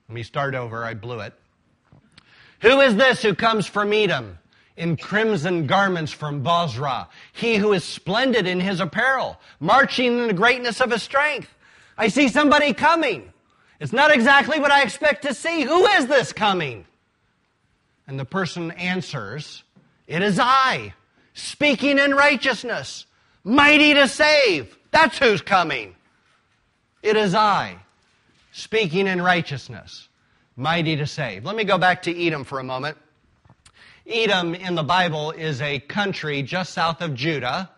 [0.08, 0.84] Let me start over.
[0.84, 1.32] I blew it.
[2.60, 4.38] Who is this who comes from Edom?
[4.76, 10.32] in crimson garments from Bozrah, he who is splendid in his apparel, marching in the
[10.32, 11.54] greatness of his strength.
[11.98, 13.31] I see somebody coming.
[13.82, 15.62] It's not exactly what I expect to see.
[15.62, 16.86] Who is this coming?
[18.06, 19.64] And the person answers,
[20.06, 20.94] It is I,
[21.34, 23.06] speaking in righteousness,
[23.42, 24.78] mighty to save.
[24.92, 25.96] That's who's coming.
[27.02, 27.76] It is I,
[28.52, 30.08] speaking in righteousness,
[30.54, 31.44] mighty to save.
[31.44, 32.96] Let me go back to Edom for a moment.
[34.06, 37.68] Edom in the Bible is a country just south of Judah.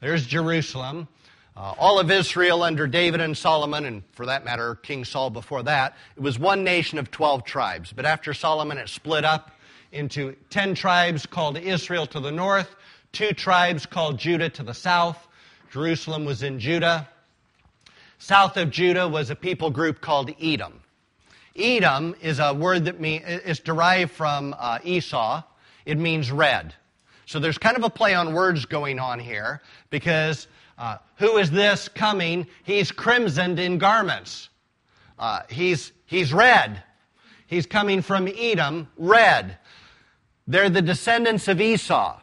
[0.00, 1.06] There's Jerusalem.
[1.54, 5.62] Uh, all of Israel under David and Solomon, and for that matter, King Saul before
[5.64, 7.92] that, it was one nation of 12 tribes.
[7.92, 9.50] But after Solomon, it split up
[9.92, 12.74] into 10 tribes called Israel to the north,
[13.12, 15.28] two tribes called Judah to the south.
[15.70, 17.06] Jerusalem was in Judah.
[18.18, 20.80] South of Judah was a people group called Edom.
[21.54, 25.42] Edom is a word that mean, is derived from uh, Esau.
[25.84, 26.74] It means red.
[27.26, 29.60] So there's kind of a play on words going on here
[29.90, 30.46] because
[30.78, 32.46] uh, who is this coming?
[32.64, 34.48] He's crimsoned in garments.
[35.18, 36.82] Uh, he's, he's red.
[37.46, 39.58] He's coming from Edom, red.
[40.46, 42.18] They're the descendants of Esau.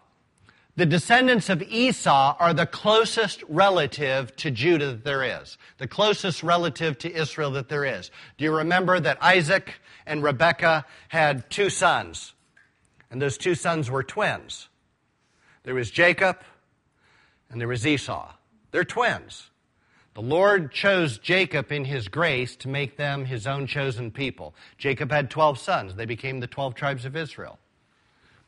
[0.75, 6.41] The descendants of Esau are the closest relative to Judah that there is, the closest
[6.41, 8.11] relative to Israel that there is.
[8.37, 9.73] Do you remember that Isaac
[10.05, 12.33] and Rebekah had two sons?
[13.11, 14.69] And those two sons were twins.
[15.63, 16.37] There was Jacob
[17.49, 18.31] and there was Esau.
[18.71, 19.49] They're twins.
[20.15, 24.53] The Lord chose Jacob in his grace to make them his own chosen people.
[24.77, 25.95] Jacob had 12 sons.
[25.95, 27.59] They became the 12 tribes of Israel.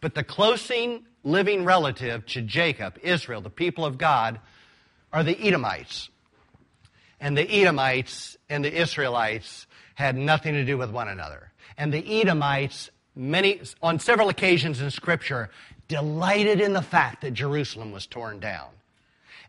[0.01, 4.39] But the closing living relative to Jacob, Israel, the people of God,
[5.13, 6.09] are the Edomites.
[7.19, 11.51] And the Edomites and the Israelites had nothing to do with one another.
[11.77, 15.51] And the Edomites, many, on several occasions in Scripture,
[15.87, 18.69] delighted in the fact that Jerusalem was torn down.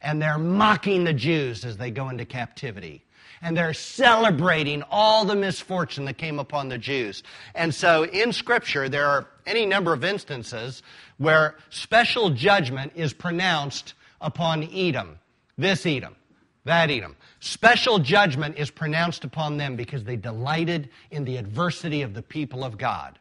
[0.02, 3.02] And they're mocking the Jews as they go into captivity.
[3.40, 7.22] And they're celebrating all the misfortune that came upon the Jews.
[7.54, 10.82] And so in Scripture, there are any number of instances
[11.18, 15.18] where special judgment is pronounced upon Edom.
[15.58, 16.16] This Edom,
[16.64, 17.16] that Edom.
[17.40, 22.64] Special judgment is pronounced upon them because they delighted in the adversity of the people
[22.64, 23.18] of God.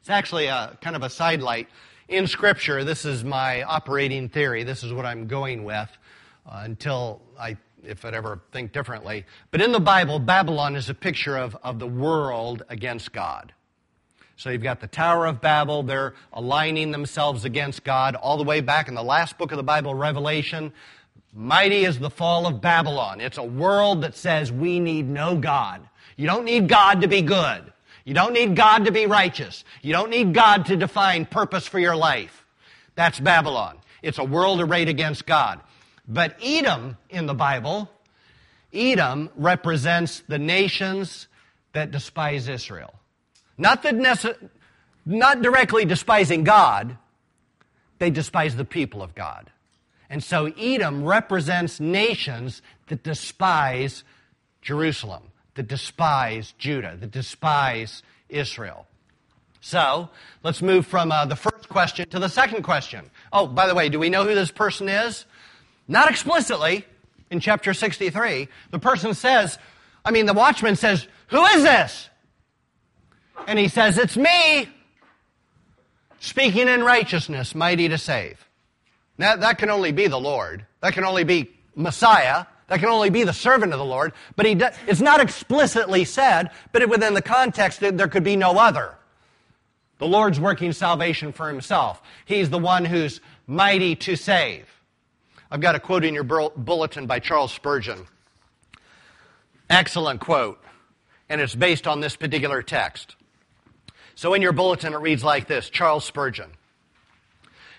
[0.00, 1.68] It's actually a kind of a sidelight.
[2.08, 4.64] In Scripture, this is my operating theory.
[4.64, 5.90] This is what I'm going with
[6.46, 9.26] uh, until I, if I'd ever think differently.
[9.50, 13.52] But in the Bible, Babylon is a picture of, of the world against God.
[14.36, 15.82] So you've got the Tower of Babel.
[15.82, 19.62] They're aligning themselves against God all the way back in the last book of the
[19.62, 20.72] Bible, Revelation.
[21.34, 23.20] Mighty is the fall of Babylon.
[23.20, 25.86] It's a world that says we need no God.
[26.16, 27.70] You don't need God to be good.
[28.08, 29.64] You don't need God to be righteous.
[29.82, 32.46] You don't need God to define purpose for your life.
[32.94, 33.76] That's Babylon.
[34.00, 35.60] It's a world arrayed against God.
[36.08, 37.90] But Edom in the Bible,
[38.72, 41.28] Edom represents the nations
[41.74, 42.94] that despise Israel.
[43.58, 44.48] Not, that nece-
[45.04, 46.96] not directly despising God,
[47.98, 49.50] they despise the people of God.
[50.08, 54.02] And so Edom represents nations that despise
[54.62, 55.27] Jerusalem
[55.58, 58.86] that despise Judah, that despise Israel.
[59.60, 60.08] So,
[60.44, 63.10] let's move from uh, the first question to the second question.
[63.32, 65.24] Oh, by the way, do we know who this person is?
[65.88, 66.86] Not explicitly
[67.28, 68.46] in chapter 63.
[68.70, 69.58] The person says,
[70.04, 72.08] I mean, the watchman says, Who is this?
[73.48, 74.68] And he says, It's me,
[76.20, 78.48] speaking in righteousness, mighty to save.
[79.18, 80.64] Now, that can only be the Lord.
[80.82, 82.46] That can only be Messiah.
[82.68, 86.04] That can only be the servant of the Lord, but he does, it's not explicitly
[86.04, 88.94] said, but within the context, there could be no other.
[89.98, 92.00] The Lord's working salvation for himself.
[92.24, 94.66] He's the one who's mighty to save.
[95.50, 98.06] I've got a quote in your bulletin by Charles Spurgeon.
[99.70, 100.62] Excellent quote.
[101.28, 103.16] And it's based on this particular text.
[104.14, 106.50] So in your bulletin, it reads like this Charles Spurgeon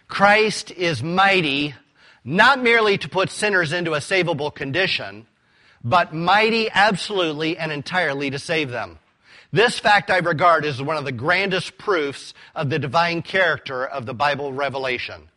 [0.08, 1.76] Christ is mighty
[2.24, 5.26] not merely to put sinners into a savable condition,
[5.84, 9.00] but mighty absolutely and entirely to save them.
[9.52, 14.06] This fact I regard as one of the grandest proofs of the divine character of
[14.06, 15.30] the Bible revelation.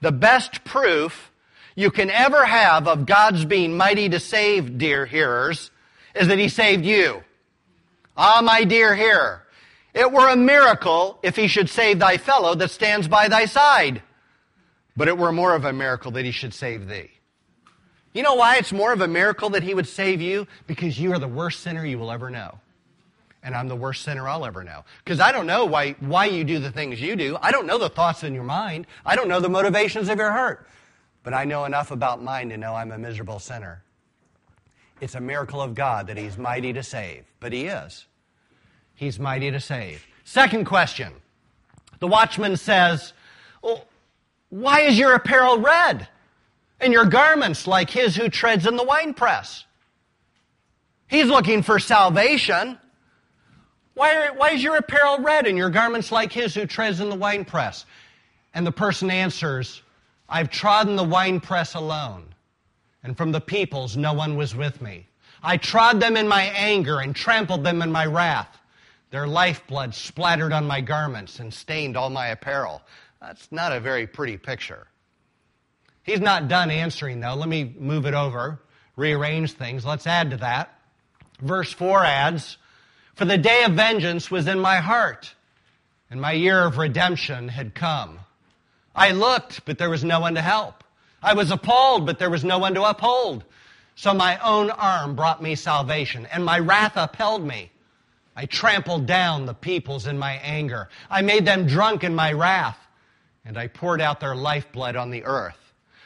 [0.00, 1.32] The best proof
[1.74, 5.70] you can ever have of God's being mighty to save, dear hearers,
[6.14, 7.22] is that He saved you.
[8.16, 9.44] Ah, my dear hearer,
[9.94, 14.02] it were a miracle if He should save thy fellow that stands by thy side
[14.98, 17.08] but it were more of a miracle that he should save thee.
[18.12, 20.48] You know why it's more of a miracle that he would save you?
[20.66, 22.58] Because you are the worst sinner you will ever know.
[23.44, 24.84] And I'm the worst sinner I'll ever know.
[25.04, 27.38] Because I don't know why, why you do the things you do.
[27.40, 28.88] I don't know the thoughts in your mind.
[29.06, 30.66] I don't know the motivations of your heart.
[31.22, 33.84] But I know enough about mine to know I'm a miserable sinner.
[35.00, 37.24] It's a miracle of God that He's mighty to save.
[37.38, 38.06] But He is.
[38.96, 40.04] He's mighty to save.
[40.24, 41.12] Second question.
[42.00, 43.12] The watchman says,
[43.62, 43.84] well,
[44.50, 46.08] why is your apparel red?
[46.80, 49.64] And your garments like his who treads in the winepress?
[51.08, 52.78] He's looking for salvation.
[53.94, 57.08] Why, are, why is your apparel red and your garments like his who treads in
[57.08, 57.84] the winepress?
[58.54, 59.82] And the person answers,
[60.28, 62.24] I've trodden the winepress alone,
[63.02, 65.06] and from the peoples no one was with me.
[65.42, 68.58] I trod them in my anger and trampled them in my wrath.
[69.10, 72.82] Their lifeblood splattered on my garments and stained all my apparel.
[73.20, 74.86] That's not a very pretty picture.
[76.02, 77.34] He's not done answering, though.
[77.34, 78.60] Let me move it over,
[78.96, 79.84] rearrange things.
[79.84, 80.78] Let's add to that.
[81.40, 82.56] Verse 4 adds,
[83.14, 85.34] For the day of vengeance was in my heart,
[86.10, 88.20] and my year of redemption had come.
[88.94, 90.82] I looked, but there was no one to help.
[91.22, 93.44] I was appalled, but there was no one to uphold.
[93.96, 97.70] So my own arm brought me salvation, and my wrath upheld me.
[98.36, 100.88] I trampled down the peoples in my anger.
[101.10, 102.78] I made them drunk in my wrath
[103.48, 105.56] and I poured out their lifeblood on the earth.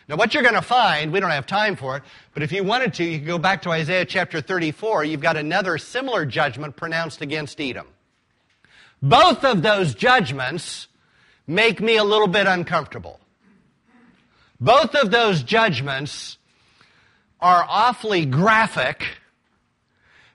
[0.08, 2.62] Now, what you're going to find, we don't have time for it, but if you
[2.62, 5.04] wanted to, you could go back to Isaiah chapter 34.
[5.04, 7.88] You've got another similar judgment pronounced against Edom.
[9.02, 10.86] Both of those judgments
[11.48, 13.18] make me a little bit uncomfortable.
[14.60, 16.38] Both of those judgments
[17.40, 19.04] are awfully graphic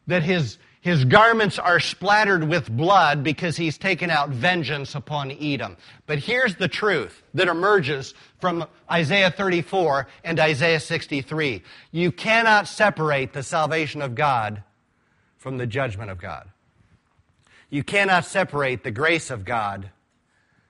[0.08, 5.76] that his his garments are splattered with blood because he's taken out vengeance upon Edom.
[6.06, 11.62] But here's the truth that emerges from Isaiah 34 and Isaiah 63.
[11.92, 14.64] You cannot separate the salvation of God
[15.36, 16.48] from the judgment of God.
[17.70, 19.90] You cannot separate the grace of God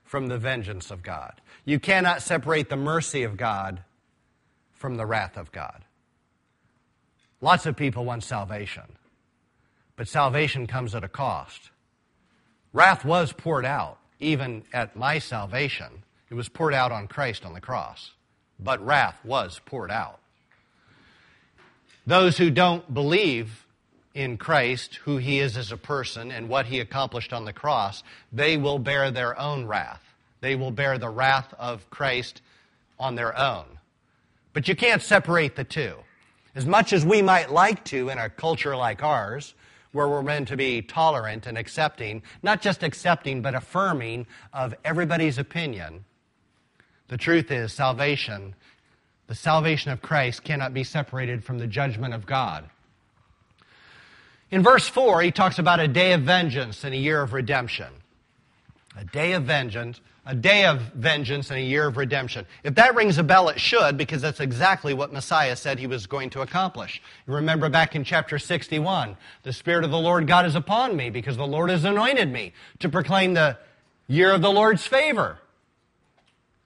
[0.04, 1.40] from the vengeance of God.
[1.64, 3.84] You cannot separate the mercy of God
[4.74, 5.84] from the wrath of God.
[7.40, 8.97] Lots of people want salvation,
[9.98, 11.72] but salvation comes at a cost.
[12.72, 16.04] Wrath was poured out, even at my salvation.
[16.30, 18.12] It was poured out on Christ on the cross,
[18.60, 20.20] but wrath was poured out.
[22.06, 23.66] Those who don't believe
[24.14, 28.04] in Christ, who he is as a person, and what he accomplished on the cross,
[28.32, 30.04] they will bear their own wrath.
[30.40, 32.42] They will bear the wrath of Christ
[33.00, 33.66] on their own.
[34.54, 35.96] But you can't separate the two.
[36.56, 39.54] As much as we might like to in a culture like ours,
[39.92, 45.38] where we're meant to be tolerant and accepting, not just accepting, but affirming of everybody's
[45.38, 46.06] opinion,
[47.08, 48.56] the truth is salvation,
[49.28, 52.70] the salvation of Christ, cannot be separated from the judgment of God.
[54.52, 57.88] In verse 4, he talks about a day of vengeance and a year of redemption.
[58.98, 62.46] A day of vengeance a day of vengeance and a year of redemption.
[62.66, 66.06] If that rings a bell, it should, because that's exactly what Messiah said he was
[66.06, 67.02] going to accomplish.
[67.26, 71.10] You remember back in chapter 61, the Spirit of the Lord God is upon me,
[71.10, 73.58] because the Lord has anointed me to proclaim the
[74.08, 75.40] year of the Lord's favor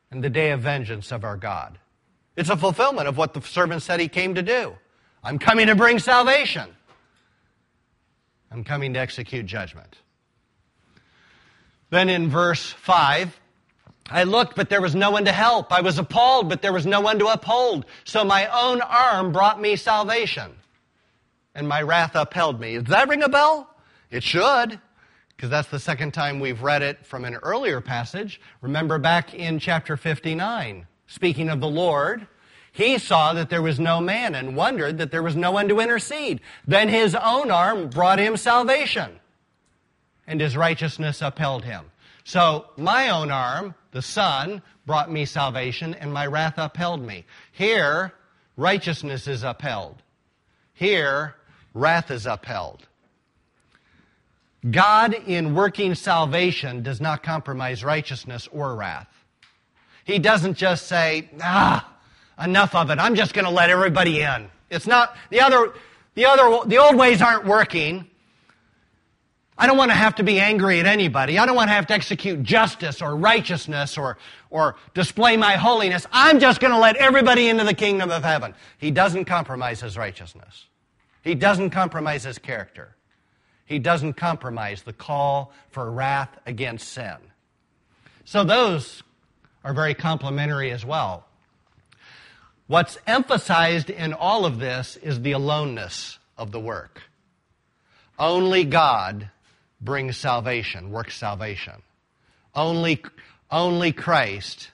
[0.10, 1.78] and the day of vengeance of our God.
[2.36, 4.74] It's a fulfillment of what the servant said he came to do.
[5.24, 6.68] I'm coming to bring salvation.
[8.50, 9.98] I'm coming to execute judgment.
[11.92, 13.40] Then in verse 5,
[14.12, 15.72] I looked, but there was no one to help.
[15.72, 17.86] I was appalled, but there was no one to uphold.
[18.04, 20.52] So my own arm brought me salvation,
[21.56, 22.76] and my wrath upheld me.
[22.76, 23.74] Does that ring a bell?
[24.10, 24.80] It should,
[25.30, 28.42] because that's the second time we've read it from an earlier passage.
[28.60, 32.28] Remember back in chapter 59, speaking of the Lord,
[32.74, 35.80] he saw that there was no man and wondered that there was no one to
[35.80, 36.42] intercede.
[36.68, 39.20] Then his own arm brought him salvation,
[40.28, 41.86] and his righteousness upheld him.
[42.26, 47.26] So my own arm the Son brought me salvation, and my wrath upheld me.
[47.52, 48.14] Here,
[48.58, 50.02] righteousness is upheld.
[50.74, 51.36] Here,
[51.74, 52.88] wrath is upheld.
[54.70, 59.08] God, in working salvation, does not compromise righteousness or wrath.
[60.04, 61.88] He doesn't just say, ah,
[62.42, 63.00] enough of it.
[63.00, 64.50] I'm just going to let everybody in.
[64.70, 65.74] It's not, the other,
[66.14, 68.08] the other, the old ways aren't working.
[69.58, 71.38] I don't want to have to be angry at anybody.
[71.38, 74.18] I don't want to have to execute justice or righteousness or,
[74.50, 76.08] or display my holiness.
[76.12, 78.56] I'm just going to let everybody into the kingdom of heaven.
[78.78, 80.66] He doesn't compromise his righteousness.
[81.22, 82.96] He doesn't compromise his character.
[83.66, 87.18] He doesn't compromise the call for wrath against sin.
[88.26, 89.04] So those
[89.64, 91.26] are very complementary as well.
[92.68, 97.02] What's emphasized in all of this is the aloneness of the work.
[98.18, 99.30] Only God
[99.82, 101.82] brings salvation, works salvation.
[102.54, 103.04] Only,
[103.50, 104.72] only Christ,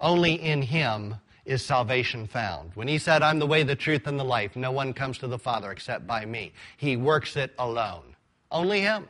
[0.00, 2.72] only in Him is salvation found.
[2.74, 5.26] When He said, I'm the way, the truth, and the life, no one comes to
[5.26, 6.52] the Father except by me.
[6.76, 8.16] He works it alone.
[8.50, 9.08] Only Him.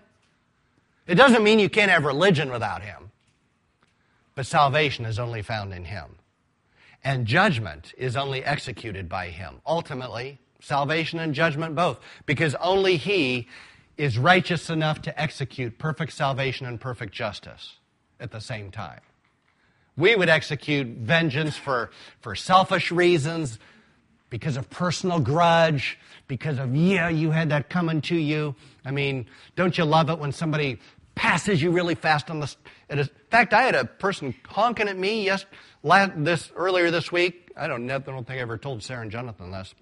[1.06, 3.10] It doesn't mean you can't have religion without Him,
[4.34, 6.16] but salvation is only found in Him.
[7.02, 9.60] And judgment is only executed by Him.
[9.66, 13.48] Ultimately, salvation and judgment both, because only He
[13.96, 17.74] is righteous enough to execute perfect salvation and perfect justice
[18.20, 19.00] at the same time.
[19.96, 21.90] We would execute vengeance for,
[22.20, 23.58] for selfish reasons,
[24.34, 28.56] because of personal grudge, because of, yeah, you had that coming to you.
[28.84, 30.80] I mean, don't you love it when somebody
[31.14, 32.52] passes you really fast on the.
[32.90, 35.46] In fact, I had a person honking at me yes,
[35.84, 37.52] last, this earlier this week.
[37.56, 39.72] I don't, I don't think I ever told Sarah and Jonathan this.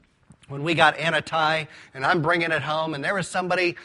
[0.49, 3.77] When we got Anatai, and I'm bringing it home, and there was somebody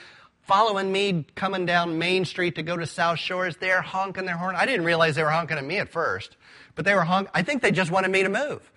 [0.47, 3.57] following me coming down Main Street to go to South Shores.
[3.57, 4.55] They're honking their horn.
[4.55, 6.37] I didn't realize they were honking at me at first,
[6.73, 7.29] but they were honking.
[7.35, 8.71] I think they just wanted me to move.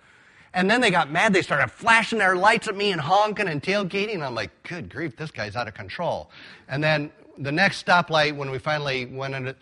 [0.53, 1.31] And then they got mad.
[1.31, 4.21] They started flashing their lights at me and honking and tailgating.
[4.21, 6.29] I'm like, good grief, this guy's out of control.
[6.67, 9.55] And then the next stoplight, when we finally went into,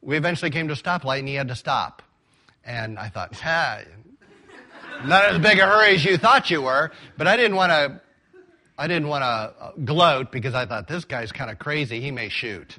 [0.00, 2.02] we eventually came to a stoplight and he had to stop.
[2.64, 3.82] And I thought, ah,
[5.04, 8.00] not as big a hurry as you thought you were, but I didn't want to
[8.78, 12.00] I didn't want to uh, gloat because I thought this guy's kind of crazy.
[12.00, 12.78] He may shoot.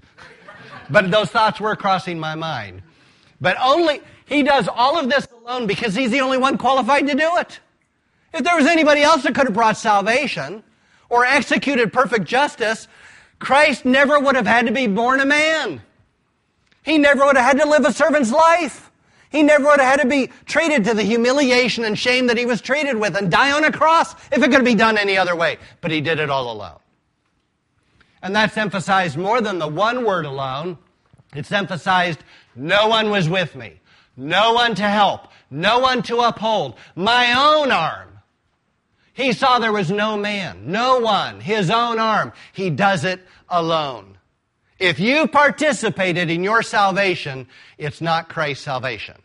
[0.90, 2.82] but those thoughts were crossing my mind.
[3.40, 7.14] But only, he does all of this alone because he's the only one qualified to
[7.14, 7.60] do it.
[8.34, 10.64] If there was anybody else that could have brought salvation
[11.10, 12.88] or executed perfect justice,
[13.40, 15.82] Christ never would have had to be born a man.
[16.84, 18.83] He never would have had to live a servant's life.
[19.34, 22.46] He never would have had to be treated to the humiliation and shame that he
[22.46, 25.36] was treated with and die on a cross if it could be done any other
[25.36, 25.58] way.
[25.82, 26.78] But he did it all alone.
[28.22, 30.78] And that's emphasized more than the one word alone
[31.36, 32.24] It's emphasized
[32.56, 33.82] no one was with me,
[34.16, 38.20] no one to help, no one to uphold, my own arm.
[39.14, 42.34] He saw there was no man, no one, his own arm.
[42.52, 43.20] He does it
[43.50, 44.20] alone.
[44.78, 47.48] If you participated in your salvation,
[47.80, 49.16] it's not Christ's salvation.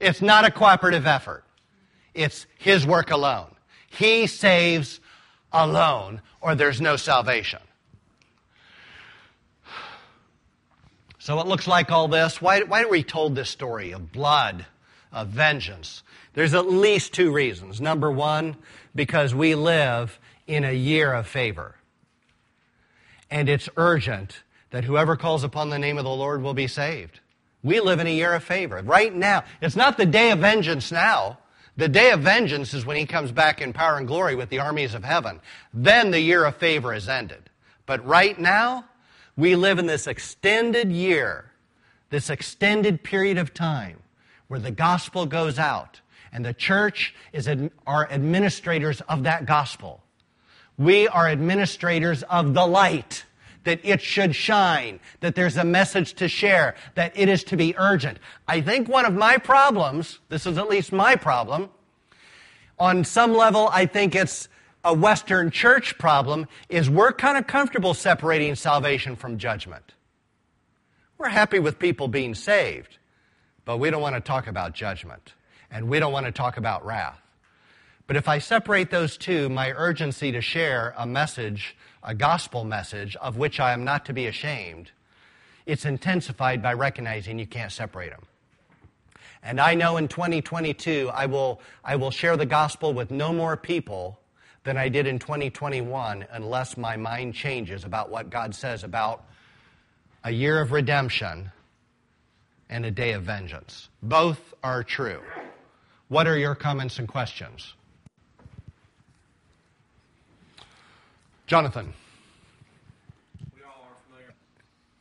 [0.00, 1.44] It's not a cooperative effort.
[2.14, 3.54] It's His work alone.
[3.90, 5.00] He saves
[5.52, 7.60] alone, or there's no salvation.
[11.18, 12.40] So it looks like all this.
[12.40, 14.64] Why, why are we told this story of blood,
[15.10, 16.04] of vengeance?
[16.34, 17.80] There's at least two reasons.
[17.80, 18.56] Number one,
[18.94, 21.74] because we live in a year of favor.
[23.28, 27.18] And it's urgent that whoever calls upon the name of the Lord will be saved.
[27.66, 28.80] We live in a year of favor.
[28.80, 31.38] Right now, it's not the day of vengeance now.
[31.76, 34.60] The day of vengeance is when he comes back in power and glory with the
[34.60, 35.40] armies of heaven.
[35.74, 37.50] Then the year of favor is ended.
[37.84, 38.84] But right now,
[39.36, 41.50] we live in this extended year,
[42.10, 44.00] this extended period of time
[44.46, 46.00] where the gospel goes out
[46.32, 47.50] and the church is
[47.84, 50.04] our administrators of that gospel.
[50.78, 53.24] We are administrators of the light
[53.66, 57.74] that it should shine, that there's a message to share, that it is to be
[57.76, 58.18] urgent.
[58.48, 61.68] I think one of my problems, this is at least my problem,
[62.78, 64.48] on some level, I think it's
[64.84, 69.94] a Western church problem, is we're kind of comfortable separating salvation from judgment.
[71.18, 72.98] We're happy with people being saved,
[73.64, 75.34] but we don't want to talk about judgment,
[75.72, 77.20] and we don't want to talk about wrath.
[78.06, 81.76] But if I separate those two, my urgency to share a message
[82.06, 84.92] a gospel message of which I am not to be ashamed,
[85.66, 88.22] it's intensified by recognizing you can't separate them.
[89.42, 93.56] And I know in 2022, I will, I will share the gospel with no more
[93.56, 94.20] people
[94.62, 99.24] than I did in 2021 unless my mind changes about what God says about
[100.24, 101.50] a year of redemption
[102.68, 103.88] and a day of vengeance.
[104.02, 105.22] Both are true.
[106.08, 107.74] What are your comments and questions?
[111.46, 111.92] Jonathan.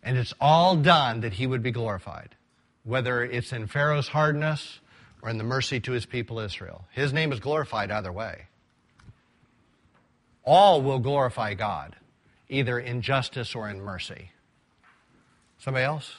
[0.03, 2.35] And it's all done that he would be glorified,
[2.83, 4.79] whether it's in Pharaoh's hardness
[5.23, 6.85] or in the mercy to his people Israel.
[6.91, 8.45] His name is glorified either way.
[10.43, 11.95] All will glorify God,
[12.49, 14.29] either in justice or in mercy.
[15.57, 16.13] Somebody else?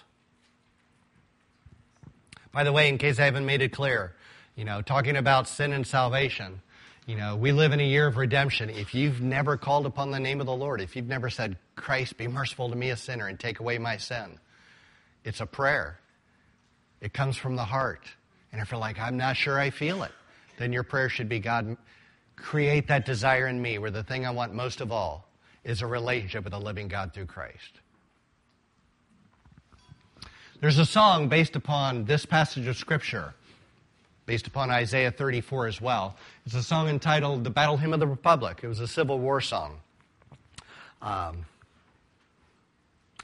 [2.51, 4.15] By the way, in case I haven't made it clear,
[4.57, 6.61] you know, talking about sin and salvation,
[7.07, 8.69] you know, we live in a year of redemption.
[8.69, 12.17] If you've never called upon the name of the Lord, if you've never said, Christ,
[12.17, 14.41] be merciful to me, a sinner, and take away my sin,
[15.25, 16.01] it's a prayer.
[17.01, 18.03] It comes from the heart.
[18.53, 20.11] And if you're like, I'm not sure I feel it,
[20.59, 21.77] then your prayer should be, God,
[22.35, 25.29] create that desire in me where the thing I want most of all
[25.63, 27.81] is a relationship with the living God through Christ.
[30.61, 33.35] There's a song based upon this passage of Scripture
[34.27, 36.17] based upon Isaiah 34 as well.
[36.45, 38.61] It's a song entitled The Battle Hymn of the Republic.
[38.63, 39.79] It was a Civil War song.
[41.01, 41.47] Um,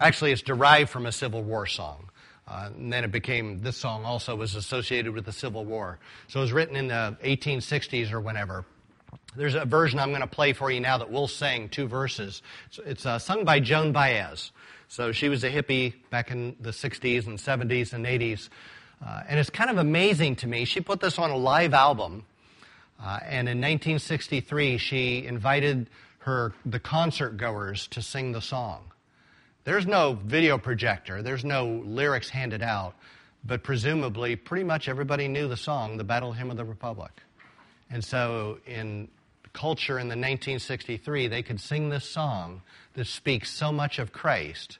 [0.01, 2.09] actually, it's derived from a Civil War song.
[2.47, 5.99] Uh, and then it became, this song also was associated with the Civil War.
[6.29, 8.65] So it was written in the 1860s or whenever.
[9.35, 12.43] There's a version I'm going to play for you now that we'll sing, two verses.
[12.85, 14.53] It's uh, sung by Joan Baez.
[14.89, 18.51] So she was a hippie back in the 60s and 70s and 80s.
[19.05, 20.65] Uh, and it's kind of amazing to me.
[20.65, 22.25] She put this on a live album,
[23.03, 25.89] uh, and in 1963, she invited
[26.21, 28.85] her the concert goers to sing the song.
[29.65, 32.95] There's no video projector, there's no lyrics handed out,
[33.45, 37.11] but presumably, pretty much everybody knew the song, the Battle Hymn of the Republic.
[37.91, 39.09] And so, in
[39.53, 42.63] culture in the 1963, they could sing this song
[42.95, 44.79] that speaks so much of Christ,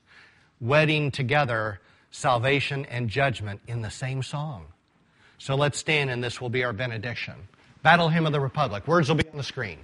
[0.61, 1.81] wedding together
[2.13, 4.67] salvation and judgment in the same song.
[5.39, 7.35] So let's stand and this will be our benediction.
[7.83, 8.87] Battle Hymn of the Republic.
[8.87, 9.79] Words will be on the screen.